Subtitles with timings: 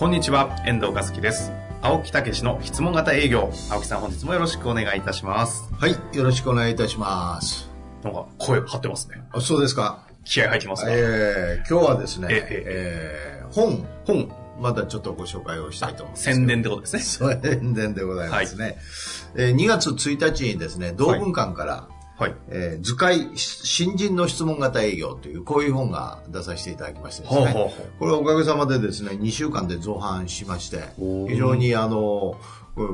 [0.00, 1.52] こんにちは、遠藤和樹です。
[1.82, 3.52] 青木武の質問型営業。
[3.70, 5.70] 青木さん本日もよろしくお願いいたします。
[5.74, 7.68] はい、よろしくお願いいたします。
[8.02, 9.22] なんか声張ってますね。
[9.30, 10.06] あそうですか。
[10.24, 10.92] 気合入ってますね。
[10.94, 16.22] えー、今日はですね、ええー本、本、またちょっとご紹介をしたいと思います。
[16.22, 17.36] 宣伝ってことですね。
[17.44, 18.78] 宣伝でございますね。
[19.36, 21.99] えー2月1日にですね、同文館から、はい。
[22.48, 27.72] えー図解新人の質問型営業という、こういう本が出させていただきましてですね。
[27.98, 30.82] これおかげさまでですね、2週間で造反しまして
[31.28, 32.36] 非常にあの、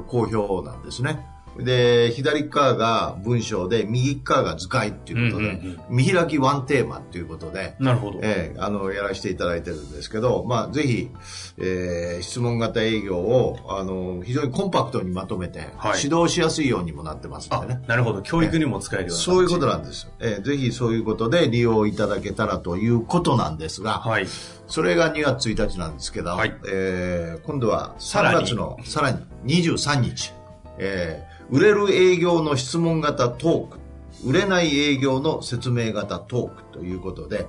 [0.08, 1.24] 好評なんですね。
[1.58, 8.18] で、左側が文章で、右側が図解っていうことで、うんうん見開きワンテーマっていうことで、なるほど。
[8.22, 11.08] ええあの、やらせていただいてるんですけど、まあ、ぜひ、
[11.58, 18.22] えー質問型営業を、あの、非常にコンパクトにまとめて、はい指導しやすいようにもなってますんあでね。、なるほど。
[18.22, 19.22] 教育にも使えるような。
[19.22, 20.08] そういうことなんです。
[20.20, 24.26] えーぜひそういうことで利用いただけたらということなんですが、はい。
[24.66, 29.18] それが2月1日なんですけど、はいえー今度は3さらに月のさらに
[29.62, 30.32] 23日、
[30.78, 33.78] えー売れる営業の質問型トーク、
[34.24, 37.46] 売れない営業の説明型トークということで、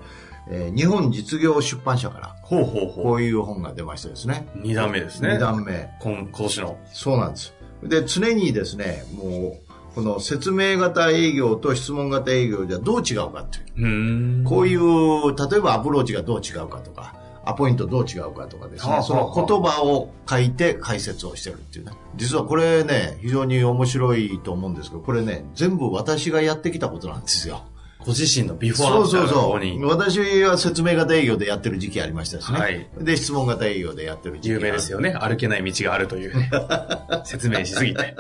[0.49, 4.47] えー日本実業出版社からほうほうほこういう本が出ましてですね。
[4.55, 4.59] う。
[4.59, 5.31] 二段目ですね。
[5.31, 5.89] 2段目。
[5.99, 6.77] 今、今年の。
[6.93, 7.53] そうなんです。
[7.83, 14.41] で、常にですね、もう、この説明型営業と質問型営業じゃどう違うかっていう。
[14.41, 14.43] う。
[14.45, 17.15] こういう、例えばアプローチがどう違うかとか、
[17.47, 21.93] アポイントどう違うかとかですね、その言葉を書いて解説をしてるっていうね。
[22.15, 27.63] 実はこれね、非常に面白いと思うんですけど、これね、全部私がやってきたことなんですよ。
[27.99, 29.87] ご自身のビフォーそうそうこそう。
[29.87, 32.59] 私は説明型営業でやってる時期ありましたしね。
[32.59, 35.13] はいで、質問型営業でやってる時期有名ですよね。
[35.13, 36.49] 歩けない道があるというね。
[37.25, 38.15] 説明しすぎて。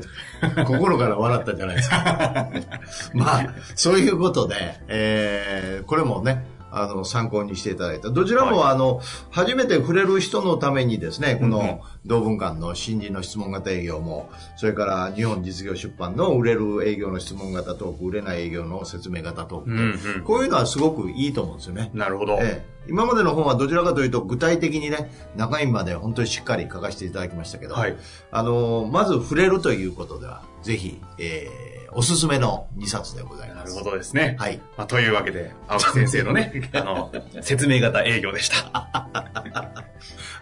[0.66, 2.48] 心から笑ったじゃないですか。
[3.14, 4.54] まあ、そういうことで、
[4.88, 6.44] えーこれもね、
[6.76, 8.10] あの、参考にしていただいた。
[8.10, 19.82] どちらも、あの、初めて触れる人のためにですね、この、同文館の新人の質問型営業も、それから日本実業出版の売れる営業の質問型トーク、売れない営業の説明型トーク、うんう
[20.20, 21.90] んこういうのはすごくいいと思うんですよね。
[21.94, 22.38] なるほど。
[22.40, 27.96] ええ今までの本はどちらかというと具体的にね、中身まで本当にしっかり書かせていただきましたけど、はい
[28.30, 33.74] あの、まず触れるということでは、ぜひ、えー、おすすめの2冊でございます。
[33.74, 34.36] なるほどですね。
[34.38, 34.60] はい。
[34.76, 38.56] まあ、というわけで、青木先生のね、 あの、説明型営業でした。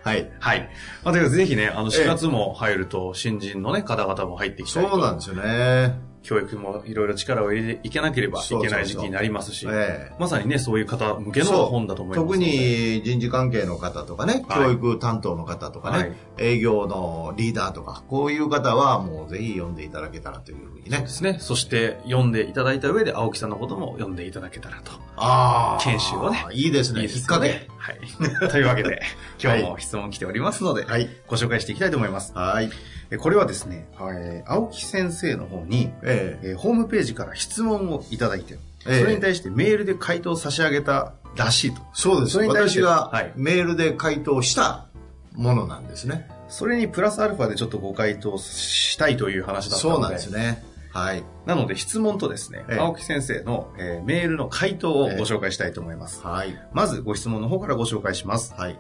[0.03, 0.31] はい。
[0.41, 0.69] はい。
[1.05, 6.12] まあ、というぜひね、あの、ええ4月も入ると、新人のね、方々も入ってきたそうなんですよね。
[6.23, 12.47] 教育もいろいろ力を入れていけなければいけない時期になりますし、ええまさにね、そういう方向けのそう本だと思いますの特で。
[12.47, 21.09] に人事関係の方とかね、はい教育担当の方とかね、はい営業のリーダーとか、こういう方はもうぜひ読んでいただけたらというふうにねで。
[21.09, 21.37] すね。
[21.41, 24.93] そして、読んでいただいた上で、青木さんのことも読んでいただけたらと。
[25.17, 25.83] ああ。
[25.83, 26.45] 研修をね。
[26.53, 27.03] いいですね。
[27.03, 27.69] いいで引っ掛け。。
[27.83, 27.99] はい。
[28.49, 29.03] というわけで、
[29.43, 31.11] 今日も質問来ておりますので、はい。
[31.27, 32.33] ご紹介していきたいと思います。
[32.33, 32.71] はい。
[33.11, 41.83] えこれはですね、えー青木先生の方に、えええーホームページから質問をいただいて、ええそれに対してメールで回答を差し上げたらしいと。
[41.93, 42.35] そうです。
[42.35, 44.87] それに対して私がはいメールで回答した
[45.35, 46.29] ものなんですね。
[46.49, 49.97] それにプラスアルファでちょっとご回答したいという話だったので。
[49.97, 50.63] そうなんですね。
[50.93, 51.25] はい。
[51.47, 56.23] なので質問とですね、ええ青木先生の、えーメールの回答をご紹介したいと思います。
[56.23, 56.55] はい。
[56.73, 58.55] まずご質問の方からご紹介します。
[58.57, 58.79] はい。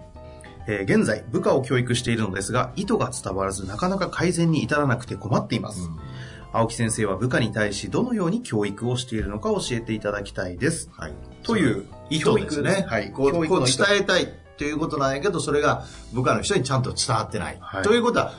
[0.68, 5.88] えー現在、部下を教育しているのですが、意図が伝わらずなかなか改善に至らなくて困っています。
[6.52, 10.90] 青木先生は部下に対しどのように教育をしているのか教えていただきたいです。
[10.92, 11.12] はい。
[11.42, 12.84] という意図ですね。
[12.86, 17.58] はいこうこう伝えたいということなんやけど、それが部下の人にちゃんと伝わってない。
[17.60, 18.34] はいということは、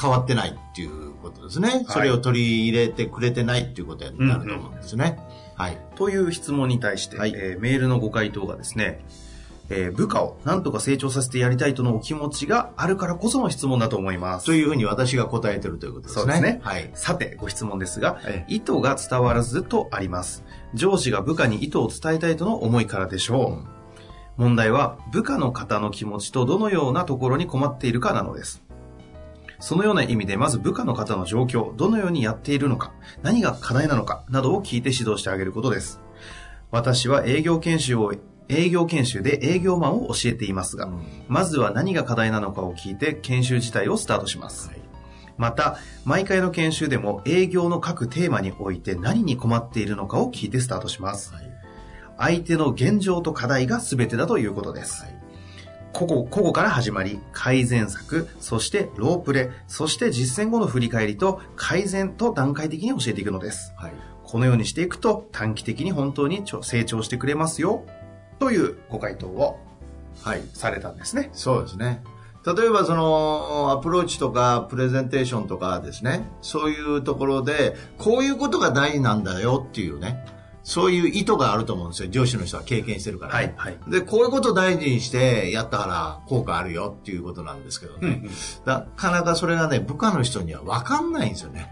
[0.00, 1.84] 変わってないっていうことですね。
[1.88, 5.18] それを取り入れてくれてないっていうことになると思うんですね。
[5.56, 5.78] はい。
[5.96, 9.04] という質問に対して、はいえーメールのご回答がですね、
[9.68, 14.46] えー部下を何とか成長させてやりたいとのお気持ちがあるからこその質問だと思います。
[14.46, 16.20] というふうに私が答えてるということですね。
[16.20, 16.90] そうですねはい。
[16.94, 20.44] さて、ご質問ですが、え意図が伝わらずとあります。
[20.74, 23.76] 上司が部下に意図を伝えたいとの思いからでしょう。
[24.36, 28.62] 問題は、部下の方の気持ちとどのようなところに困っているかなのです。
[29.58, 32.92] そのような意味で、まず部下の方の状況、どのようにやっているのか、
[33.22, 36.00] 何が課題なのか、などを聞いて指導してあげることです。
[36.70, 38.12] 私は営業研修を
[38.48, 40.88] 営業研修で営業マンを教えていますが、
[41.28, 44.68] まずは何が課題なのかを聞いて研修自体をスタートします。
[44.68, 44.80] はい
[45.38, 45.76] また、
[46.06, 51.34] 毎回の研修でも営業の各テーマにおいて何に困っているのかを聞いてスタートします。
[51.34, 51.56] はい
[52.18, 55.04] 相手の現状と課題が全てだということです。
[55.96, 63.72] 個々、個々から始まり、改善策、そしてロープレ、そして実践後の振り返りと改善と段階的に教えていくのです。
[63.76, 63.92] はい
[64.26, 67.84] このようにしていくと短期的に本当に成長してくれますよ、
[68.40, 69.60] というご回答を
[70.20, 71.30] はいされたんですね。
[71.32, 72.02] そうですね。
[72.44, 80.26] 例えばそのアプローチとかプレゼンテーションとかですね、そういうところで、こういうことが大事なんだよっていうね、
[80.66, 82.10] そういう意図があると思うんですよ。
[82.10, 83.54] 上司の人は経験してるから、ね。
[83.56, 83.78] はい。
[83.86, 88.24] で、こういうことを大事にしてやったから効果あるよっていうことなんですけどね。
[88.64, 91.70] なかなかそれがね、部下の人には分かんないんですよね。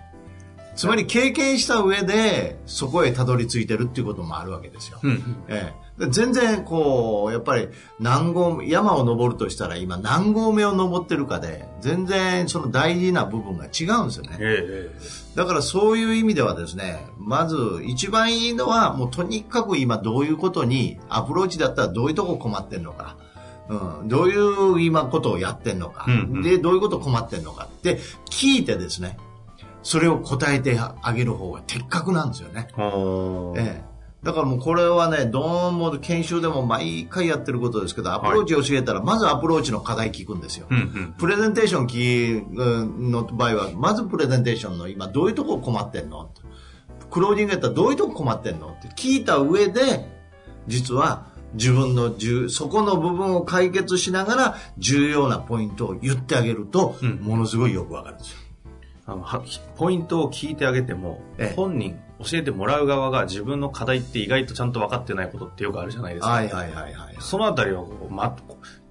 [0.75, 4.99] つまり経験した上でそこへたどり着いてるっていうこともあるわけですよ。
[5.03, 5.11] うん。
[5.11, 7.69] うんえ全然こう、やっぱり
[8.00, 14.37] 何合目、山を登るとしたら今何合目を登ってるかで、全然その大事な部分が違うんですよね。
[14.41, 23.17] ええだからそういう意味ではですね、まず一番いいのはもうとにかく今どういうことに、アプローチだったらどういうとこ困ってんのか。
[23.69, 26.43] うん、どういう今ことをやってんのか、うんうん。
[26.43, 27.65] で、どういうこと困ってんのか。
[27.65, 27.99] って
[28.31, 29.17] 聞いてですね、
[29.85, 32.69] それを答えてあげる方が的確なんですよね。
[33.57, 33.95] ええ。
[34.25, 40.67] だからもうこれはね、どうも研修でも毎回やってることですけど、アプローチを教えたら、まずアプローチの課題聞くんですよ。
[40.71, 46.31] うんうんプレゼンテーション聞うんの場合は、まずプレゼンテーションの今どういうとこ困ってんの？
[47.11, 48.69] クロージングやったらどういうとこ困ってんの？
[48.71, 50.09] って聞いた上で、
[50.67, 58.39] 実は自分の重そこの部分を解決しながら重要なポイントを言ってあげると、うんものすごいよくわかるんですよ。
[59.06, 59.43] あのは
[59.77, 66.33] ポイントを聞いてあげても、ええ本人、教えてもらう側が自分の課題って意外とちゃんと分かってないことってよくあるじゃないですか。
[66.33, 67.17] はいはいはいはい。
[67.19, 68.35] そのあたりはこう、ま、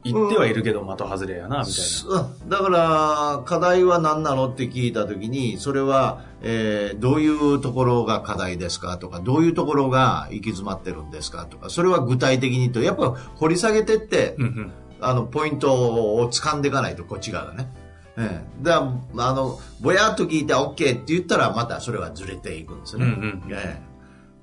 [0.04, 1.74] 言ってはいるけど的外れやな、みたい
[2.06, 14.46] うんだから、課題は何なのって聞いたときに、それは、えーどういうところが課題ですかとか、どういうところが行き詰まってるんですかとか、それは具体的にと、やっぱ掘り下げてって、な。
[14.46, 14.72] うんうん
[15.06, 15.74] あの、ポイント
[16.16, 17.68] を掴んでいかないと、こっち側がね。
[18.18, 18.64] ええ。
[18.64, 18.78] だ
[19.18, 23.06] あの、ぼやっと聞いて OK って言ったら、またそれはずれていくんですよね。
[23.06, 23.94] うんうんええ。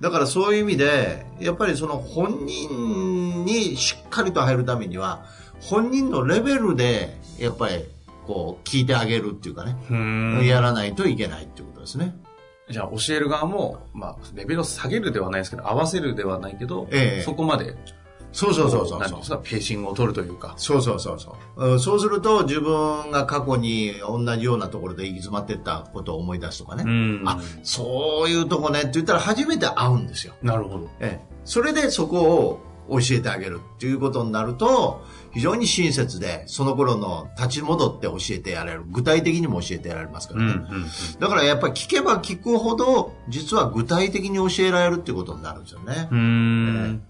[0.01, 5.25] だからそういう意味で、やっぱりその本人にしっかりと入るためには、
[5.61, 7.85] 本人のレベルで、やっぱり、
[8.25, 12.15] こう、聞いてあげるっていうかね、やらないといけないっていうことですね。
[12.69, 17.23] じゃあ教える側も、まあ、レベルを下げるではないですけど、合わせるではないけど、ええ。
[17.23, 17.75] そこまで、
[18.31, 20.53] そうそうそうそうそうペーシングを取るというか。
[20.57, 26.83] そうそうそうそう、うんそうすると自分が過去に同じようなところで行き詰まってったことを思い出すとかね。
[26.85, 30.33] うんあ、そういうとこねって言ったら初めて会うんですよ。
[30.41, 30.89] なるほど。
[30.99, 31.31] ええ。
[31.43, 38.83] それでそこを教えてあげるっていうことになると、非常に親切で、その頃の立ち戻って教えてやれる。
[38.87, 40.51] 具体的にも教えてやられますからね。
[40.51, 40.85] うんうん
[41.19, 46.07] だからやっぱり聞けば聞くほど、実は具体的に教えられるっていうことになるんですよね。
[46.11, 46.17] うん。
[46.17, 46.23] うー
[46.87, 47.03] ん。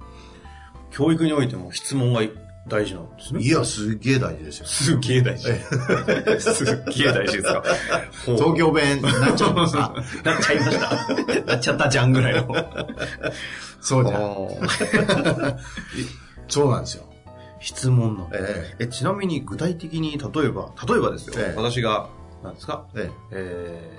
[0.92, 2.22] 教育においても質問が
[2.68, 3.42] 大事なんですね。
[3.42, 4.66] いや、すっげえ大事ですよ。
[4.68, 5.48] すっげえ大事。
[6.40, 7.64] すっげえ大事ですか。
[8.26, 11.42] 東京弁になっちゃうんですか なっちゃいました。
[11.46, 12.56] なっちゃったじゃんぐらいの。
[13.82, 14.48] そうじゃん。
[16.48, 17.06] そうなんですよ。
[17.60, 18.30] 質問の。
[18.34, 21.34] ええ、ちなみに具体的に、例えば、例えばですよ。
[21.38, 22.10] ええ私が、
[22.44, 22.86] なんですか？
[22.96, 23.98] ええ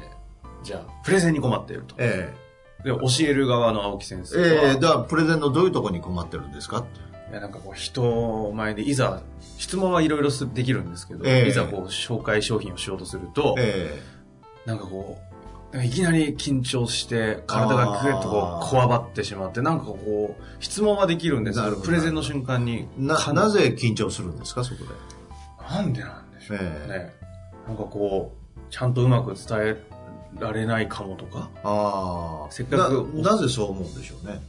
[0.62, 1.94] ー、じゃあ、プレゼンに困っていると。
[1.98, 2.41] ええ
[2.84, 6.84] で、教える側の青木先生は、えええだからプレゼンのどういうところに困ってるんですか？
[7.30, 9.22] いやなんかこう人前でいざ
[9.56, 11.48] 質問はいろいろできるんですけど、ええ。
[11.48, 14.02] いざこう紹介商品をしようとすると、え
[14.66, 15.18] なんかこ
[15.72, 18.66] ういきなり緊張して体がぐっとこあー。
[18.66, 21.62] うこわばってしまってなんかこう質問はできるんです。
[21.62, 21.82] けどど。
[21.82, 24.90] プレゼンの瞬間にえな、かなぜ緊張するんですか、そこで？
[25.74, 27.12] なんでなんでしょうね、え。
[27.66, 29.82] なんかこうちゃんとうまく伝え
[30.38, 31.50] られないかもとか。
[31.62, 32.50] ああ。
[32.50, 34.40] せっかくななぜそう思うんでしょうね。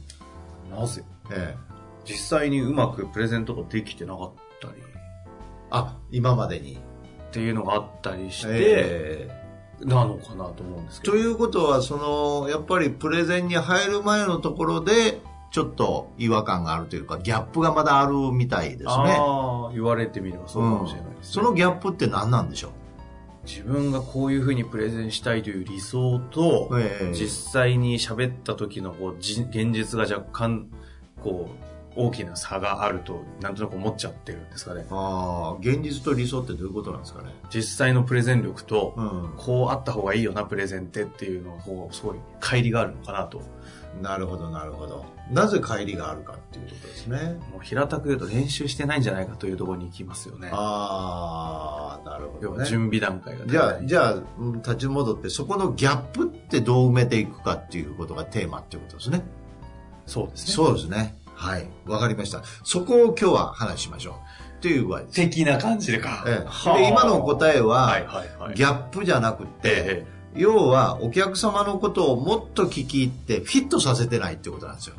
[0.70, 1.02] なぜ？
[1.30, 1.74] ええ。
[2.04, 4.74] 実際にうまくプレゼントができてなかったり。
[5.70, 6.78] あ、今までに。
[7.28, 9.28] っていうのがあったりして、え
[9.80, 9.84] え。
[9.84, 11.12] なのかなと思うんですけど。
[11.14, 18.88] ということは、その、やっぱりプレゼンに入る前のところで、ちょっと違和感があるというか、ギャップがまだあるみたいですね。
[18.88, 21.42] ああ、言われてみればそうかもしれないです、ね。
[21.42, 22.70] そのギャップって何なんでしょ
[23.46, 26.70] 自分がこういうふうにプレゼンしたいという理想と、
[27.12, 30.68] 実際に喋った時のこうじ現実が若干、
[31.22, 34.86] こう、大きな差があると、なんとなく思っちゃってるんですかね。
[34.90, 37.34] ああ、現実と理想ってどういうことなんですかね。
[37.50, 39.34] 実際のプレゼン力と、うん。
[39.36, 43.42] こうあった方がいいよな、プレゼンってっていうのが、こう、すごい、乖離があるのかなと
[44.00, 45.04] なるほど、なるほど。
[45.30, 47.38] なぜ帰りがあるかっていうことですね。
[47.52, 50.50] もう平たく言うと練習してないんじゃないかというところに行きますよね。
[50.52, 52.66] ああ、なるほど、ね。
[52.66, 53.46] 準備段階が。
[53.46, 59.22] じゃあ、じゃあ、うん立ち戻って、そこのギャップってどう埋めていくかっていうことがテーマっていうことですね。
[60.06, 60.52] そうですね。
[60.52, 61.16] そうですね。
[61.34, 61.68] はい。
[61.86, 62.42] わかりました。
[62.62, 64.14] そこを今日は話しましょう。
[64.58, 65.14] っていう具合です。
[65.14, 66.24] 的な感じでか。
[66.26, 68.54] ええはあで今の答えは、はいはいはい。
[68.54, 74.96] ギャップじゃなくて、え要はお客様のことをもっと聞き入ってフィットさせてないってことなんですよ。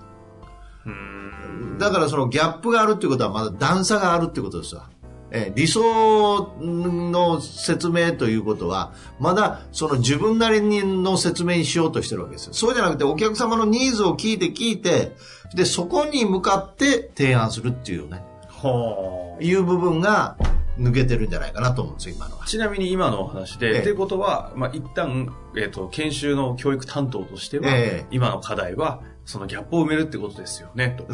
[1.80, 4.90] だからそのギャップがあるってことはまだ段差があるってことですわ。
[5.36, 12.54] えー理想の説明ということは、まだその自分なりの説明にしようとしてるわけですよ。
[12.54, 15.16] そうじゃなくてお客様のニーズを聞いて聞いて、
[15.54, 20.38] で、そこに向かって提案するっていうね、はいう部分が
[20.78, 22.48] 抜けてるんじゃないかなと思うんですよ、今のはあ。。
[22.48, 31.06] ちなみに今のお話で、ええっていうことは、まあ、一旦、えっ、と、研修の教育担当としては、ええ今の課題は、そのギャップを埋めるってことですよね、と。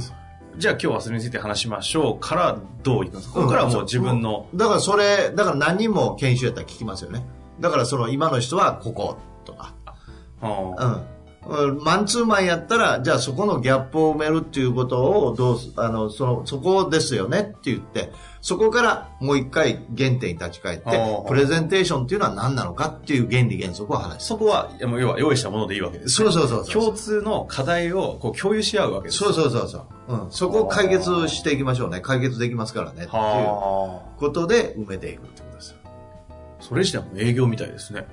[0.57, 3.33] じゃあ今日はそれについて話しましょうから、どういきますか？
[3.35, 7.25] ここからはもう自分の、だからそれ、だから何人も研修やったら聞きますよね。
[7.59, 9.73] だからその今の人はこことか。
[10.41, 11.01] はあうん。
[11.47, 24.27] マンツーマンやったら、じゃあそこのギャップを埋めるっていうことをどうす、あの、その、そこですよねって言って、そこからもう一回原点に立ち返ってプレゼンテーションっていうのは何なのかっていう原理原則を話す。
[24.27, 26.83] そこは、要は用意したものでいいわけです、そうそうそうそう。
[26.83, 29.17] 共通の課題をこう共有し合うわけです。
[29.17, 29.83] そうそうそうそう。
[30.09, 30.31] うん。
[30.31, 32.01] そこを解決していきましょうね。
[32.01, 32.93] 解決できますからね。
[32.93, 34.19] っていうはあ。
[34.19, 35.75] ことで埋めていくってことです。
[36.59, 38.05] それ自体も営業みたいですね。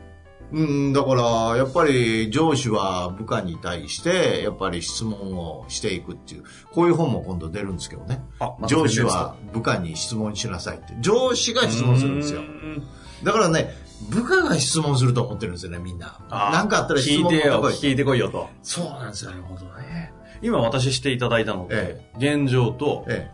[0.51, 8.23] うん、だから、やっぱり上司は部下に対して、やっぱり質問をしていくっていう、こういう本も今度出るんですけどね。
[8.41, 10.95] あ上司は部下に質問しなさいって。
[11.01, 12.43] 上司が質問するんですよう。
[12.45, 12.83] ん
[13.23, 13.75] だからね、
[14.11, 16.19] 部下が質問すると思ってるんですよね、みんな。
[16.31, 18.49] あなんかあったら質問聞いてよ、こい聞いてこいよと。
[18.63, 19.33] そうなんですよ。
[19.33, 20.13] なるほどね。
[20.41, 23.31] 今私していただいたのでえ、現状と、え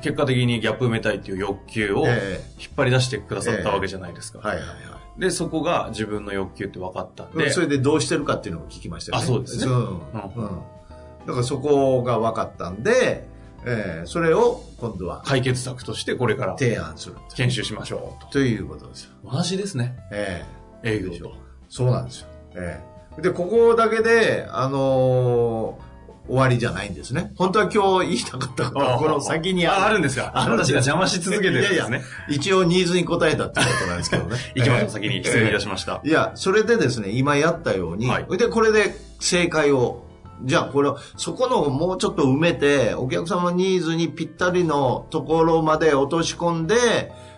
[0.00, 2.40] 結果的にギャップ埋めたいっていう欲求を引っえ
[2.76, 4.38] 張り出してくださったわけじゃないですか。
[4.38, 7.44] はいはいはで、そこが自分の欲求って分かったんい。
[7.44, 9.24] で、それでどうしてるかっていうのを聞きましたよね。
[9.24, 9.80] あそうですねうん。
[9.80, 9.80] う
[10.36, 10.62] うんん。
[11.26, 13.26] だからそこが分かったんで、
[13.64, 18.30] えーそれを今度は解決策としてこれから提案する研修しましょうと。
[18.30, 19.10] ということですよ。
[19.24, 19.96] 同じですね。
[20.12, 20.46] え
[20.84, 21.34] え営業と。
[21.68, 22.28] そうなんですよ。
[22.54, 22.80] え
[23.18, 25.87] えで、ここだけで、あのー
[26.28, 27.32] 終わりじゃないんですね。
[27.36, 30.30] 本当は今日言いたかったことは、この先にあ、あるるんですか？
[30.34, 32.02] あが邪魔し続けてるんですいやいね。
[32.28, 34.36] 一応ニーズに応えたってことなんですけどね。
[34.54, 35.24] 行きましょう、ええ先に。
[35.24, 36.00] 失礼いたしました。
[36.04, 40.04] いや、それでですね、今やったように、はいで、これで正解を、
[40.44, 46.76] じゃあこれを、そこのもうちょっと埋めて、お客様のニーズにぴったりのところまで落とし込んで、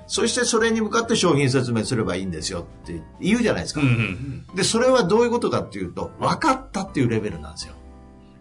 [0.06, 3.80] そしてそれに向かって商品説明すればいいんですよって言うじゃないですか。
[3.80, 7.74] うんうんで、それはどういうことかっていうと、分かったっていうレベルなんですよ。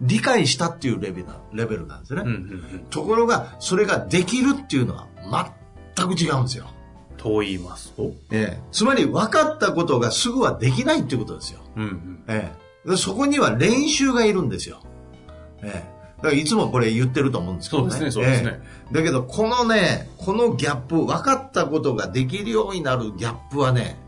[0.00, 2.22] 理解したっていうレベルなレベルなんですね。
[2.22, 2.28] うん。
[2.28, 2.78] うんうんうん。
[2.90, 5.06] ところが、それができるっていうのは
[5.96, 6.66] 全く違うんですよ。
[7.16, 11.60] と言いますとええ、つまり分かったことがすぐはできないっていうことですよ。
[11.76, 12.24] うんうん。
[12.28, 12.50] え
[12.86, 14.80] え、でそこには練習がいるんですよ。
[15.62, 15.70] ええ、
[16.16, 17.90] だからいつもこれ言ってると思うんですけどね。
[17.90, 18.50] そうですね、そうですね。
[18.54, 24.00] ええだけど、このね、このギャップ、分かったことができるようになるギャップはね、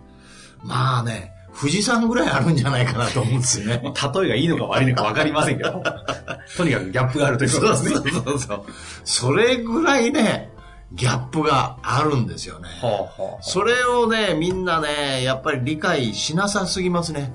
[0.64, 3.82] まあね、富士山ぐらいあるんじゃないかなと思うんですよね。
[4.14, 5.82] 例えがいいのか悪いのか分かりませんけど、
[6.56, 7.90] とにかくギャップがあるということですね。
[7.90, 8.62] そうそうそう。
[9.04, 10.50] それぐらいね、
[10.92, 12.68] ギャップがあるんですよね。
[12.80, 17.32] はあはあそれをね、みんなね、やっぱり理解しなさすぎますね。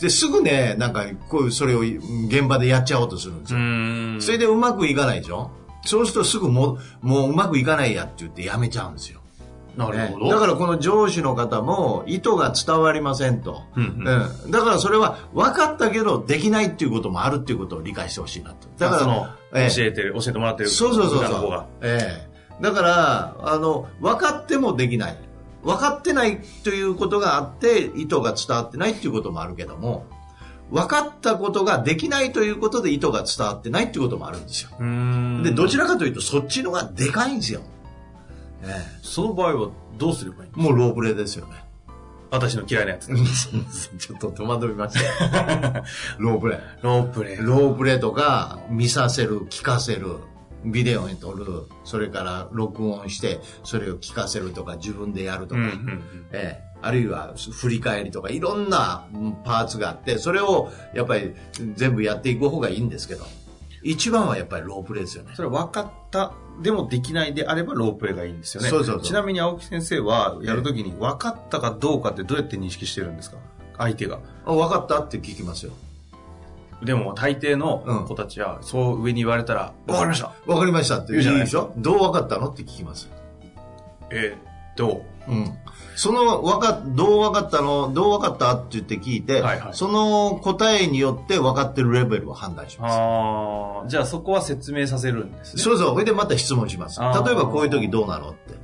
[0.00, 4.20] で、すぐね、なんか、こういう、それを現場でやっちゃおうとするんですうよ。
[4.20, 5.50] それでうまくいかないでしょ？
[5.84, 9.20] そうするとすぐもう、もううまくいかないやって言ってやめちゃうんですよ。
[9.76, 10.24] なるほど。
[10.26, 13.62] ねだからこの上司の方も意図が伝わりませんと。
[13.76, 18.68] うんうんうんだからそれは分かったけどできないっていうこともあるっていうことを理解してほしいなと。
[18.78, 20.68] だからその、ええ教えてる、教えてもらってる。
[20.68, 21.64] そうそうそうそう。
[21.82, 25.16] ええだから、あの、分かってもできない。
[25.64, 30.06] 分かってないということがあって、意図が伝わってないっていうこともあるけども、
[30.70, 34.70] 分かったことができないということで意図が伝わってないっていうこともあるんですよ。
[35.42, 37.60] で、どちらかというとそっちのがでかいんですよ。
[38.62, 38.66] え
[39.02, 41.64] その場合はどうすればいいもうロープレイですよね。
[42.32, 43.08] 私の嫌いなやつ。
[43.98, 45.84] ちょっと戸惑いました。
[46.18, 46.58] ロープレイ。
[46.80, 47.36] ロープレイ。
[47.36, 50.16] ロープレイとか、見させる、聞かせる、
[50.64, 51.44] ビデオに撮る、
[51.84, 56.02] それから録音して、それを聞かせるとか、自分でやるとか、うんうんうん。
[56.32, 61.34] ええ、あるいは振り返りとか、いろんなうんパーツがあって、それをやっぱり
[61.74, 63.26] 全部やっていく方がいいんですけど、
[63.82, 65.32] 一番はやっぱりロープレイですよね。
[65.34, 68.68] それは分かった、でもできないであればロープレイがいいんですよね。
[68.68, 73.38] そうそうそうちなみに青木先生はやるときに分かったかどうかってどうやって認識してるんですか？
[73.78, 74.20] 相手が。
[74.44, 75.72] あ分かったって聞きますよ。
[76.82, 80.32] でも大抵の子たちは、そう上に言われたら、わかりました。
[80.46, 82.50] わかりましたって言うじゃないでしょどうわかったの？
[82.50, 83.10] って聞きます。
[84.10, 85.58] えーっと、うん。
[85.94, 92.96] その、わか、どうわかったのどうわかったって言って聞いて、はいはいその答えによって分かってるレベルを判断します。
[92.98, 95.62] ああ、じゃあそこは説明させるんですね。
[95.62, 95.92] そうそう。
[95.92, 97.00] それでまた質問します。
[97.00, 98.54] 例えばこういう時どうなのって。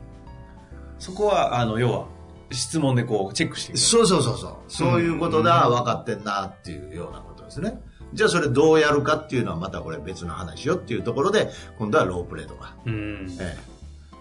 [0.99, 2.07] そこは、あの、要は、
[2.51, 3.79] 質問でこう、チェックしていく。
[3.79, 4.55] そうそうそうそう。
[4.69, 7.81] そういうことだ、分かってんなっていうようなことですね。
[8.15, 13.27] じゃあそれどうやるかっていうのはまたこれ別の話よっていうところで、今度はロープレイとか、うん。
[13.39, 13.78] ええ、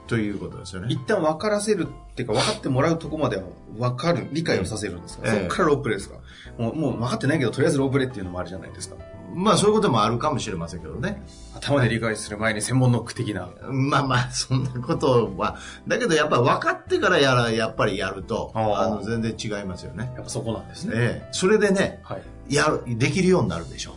[0.07, 0.87] ということですよね。
[0.89, 3.43] 一旦分からせるっていうか、分かってもらうとこまでは
[3.77, 6.15] 分かる、理解をさせるんですか、ええそこからロープレイですか？
[6.57, 8.95] もう、もう分かってないけど、とりあえずロープレイっていうのもあるじゃないですか。
[9.35, 11.21] まあそういうこともあるかもしれませんけどね。
[11.53, 13.49] 頭で理解する前に専門ノック的な。
[13.69, 15.57] まあまあ、そんなことは。
[15.87, 20.11] だけどやっぱ分かってからやら、やっぱりやると、あの、全然違いますよね。
[20.15, 20.93] やっぱそこなんですね。
[20.95, 21.27] ええ。
[21.33, 22.55] それでね、はい。
[22.55, 23.95] やる、できるようになるでしょ。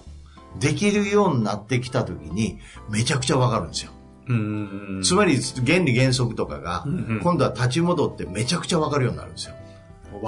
[0.59, 3.93] できるようになってきた時に、めちゃくちゃ分かるんですよ。
[5.03, 6.85] つまり、原理原則とかが
[7.23, 9.55] 今度は立ち戻ってめちゃくちゃ分かるようになるんですよ。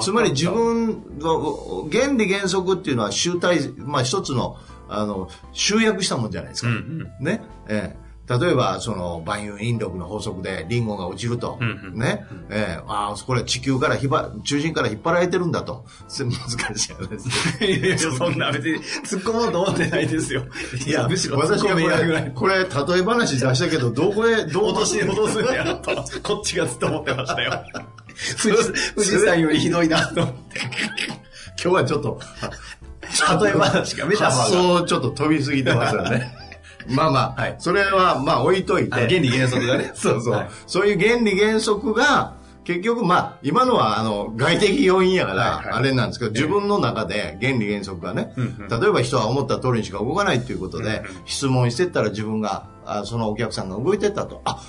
[0.01, 4.57] つまり自分の原理原則っていうのは集大、まあ一つの、
[4.89, 6.69] あの、集約したもんじゃないですか。
[6.69, 6.75] うん
[7.19, 7.25] うん。
[7.25, 7.43] ね？
[7.69, 8.02] ええ。
[8.39, 11.59] 例えば、その、万有引力の法則でリンゴが落ちると。
[11.61, 12.25] うんうんね。
[12.51, 12.83] ええ。
[12.87, 15.85] ああ、これ地球から引っ張、中心から引っ張られてるんだと。
[16.09, 16.33] す 難
[16.77, 17.65] しい話です。
[17.65, 20.45] いやいや、そんな別に突っ込もうと思ってないですよ。
[20.87, 22.33] いや、むしろ私がこれ。
[22.35, 25.95] これ、例え話出したけど、どこへ、どう落とし戻すんやと。
[26.23, 27.63] こっちがずっと思ってましたよ。
[28.43, 30.61] 富士富士山よりひどいなと思って。
[31.63, 32.21] 今日はちょっと、
[33.43, 36.42] 例え話がメタファーが発想ちょっと飛びすぎてますよね。
[36.89, 37.57] まあまあ、はい。
[37.59, 38.95] それはまあ置いといて。
[38.95, 39.93] あ原理原則がね。
[39.97, 40.51] そうそう、はい。
[40.67, 42.35] そういう原理原則が、
[42.65, 54.63] 結局まあ、今のはあの、外的要因やから、あれなんですけど、自分の中で原理原則がね、例えば人は思った通りにしか動かないっていうことで、質問してったら自分が、あそのお客さんが動いてったと、あ、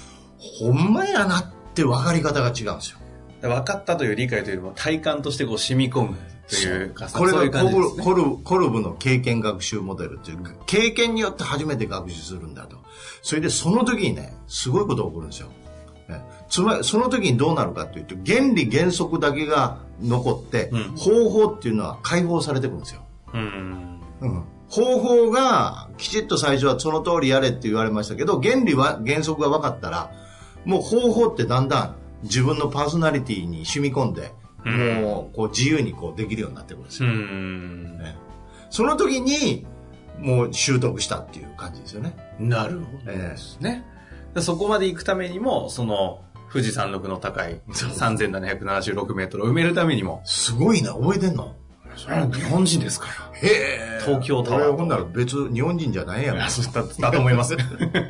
[0.59, 2.97] ほんまやなって分かり方が違うんですよ。
[3.41, 6.17] 分かったという理解というよりも体感としてこう染み込む
[6.61, 7.89] というかこれがコル。
[7.89, 12.77] コルコルブの経験学習モデルっていう、経験によって初めて学習するんだと。
[13.21, 15.47] それでその時にね、すごいことが起こるんですよ。
[16.07, 23.01] ねつまり、その時にどうなるかというと、原理原則だけが残って、うん方法っていうのは解放されてくるんですよ。
[23.33, 23.99] うん。
[24.21, 30.11] うん方法がきちっと最初はその通りやれって言われましたけど、原理は、原則が分かったら、
[30.65, 37.13] もう方法ってだんだん自分のパーソナリティに染み込んで、うんもうこう自由にこうできるようになってくるんですうよ。
[37.13, 37.97] ん。
[37.97, 38.15] ね
[38.69, 39.65] その時に、
[40.19, 42.15] もう習得したっていう感じですよね。
[42.39, 43.85] なるほどですね。
[44.33, 46.21] でそこまで行くためにも、その、
[46.51, 51.55] 富士山麓の高い3776メートルを埋めるためにも、すごいな、覚えてんの
[51.95, 53.13] それは日本人ですから。
[53.43, 53.99] へえ。
[54.05, 56.37] 東京タワーほんなら別、日本人じゃないやん。
[56.37, 56.47] だ
[56.99, 57.55] だと思います。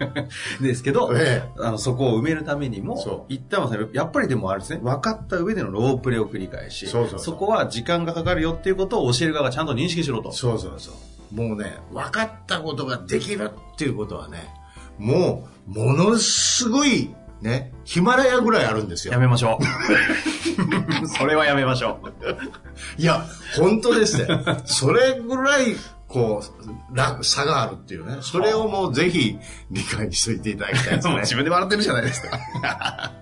[0.62, 4.80] ですけど、えあの、そこを埋めるためにそも、一旦はやっぱりでもあるんですね。
[4.82, 10.32] 分かった上でのロープレを繰り返し、そうそうそうこは時間がかかるよっていうことを教える側がちゃんと認識しろと。
[10.32, 11.36] そうそうそう。
[11.36, 14.54] もうね、分かったことができるっていうことはね、
[14.98, 19.20] もう、ものすごい、ね、ヒマラヤぐらいあるんですよや。
[19.20, 19.64] めましょう。
[21.08, 23.02] それはやめましょう。
[23.02, 23.26] いや、
[23.58, 24.28] 本当ですね。
[24.66, 25.76] それぐらい、
[26.08, 28.18] こう、楽差があるっていうね。
[28.22, 29.38] それをもうぜひ
[29.72, 31.16] 理解しといていただきたいですね。
[31.22, 32.40] 自分で笑ってるじゃないですか。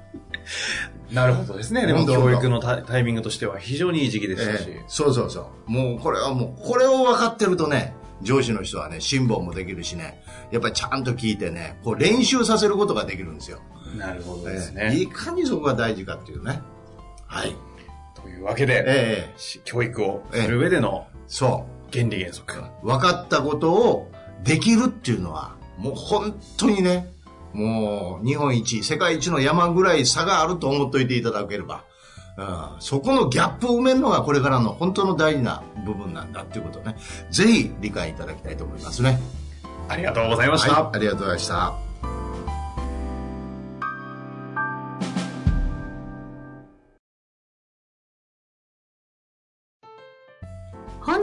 [1.11, 1.85] なるほどですね。
[1.85, 4.65] でも教育のタタイミングとしては非常にいい時期でしたし。
[4.67, 5.71] ええそうそうそう。
[5.71, 13.59] もうこれはもう、これを分かってるとね、上司の人はね、辛抱もできるしね、やっぱりちゃんと聞いてね、こう練習させることができるんですよ。
[13.97, 15.13] なるほどですええいね。
[15.13, 16.61] かにそこが大事かっていうね。
[17.27, 17.55] はい。
[18.15, 22.60] というわけで、ええし教育をする上でのそ原理原則。
[22.60, 22.88] う。
[22.88, 24.12] 分かったことを
[24.43, 27.13] できるっていうのは、もう本当にね、
[27.54, 31.84] もう日本一、世界一の山ぐらい差があると思っておいていただければ、
[32.38, 36.95] うん、そこのギャップを埋めるのがこれからの本当の大事な部分なんだっていうことをね、
[37.30, 39.19] ぜひ理解いただきたいと思いますね。
[39.89, 40.84] ありがとうございました。
[40.84, 41.90] はい、ありがとうございました。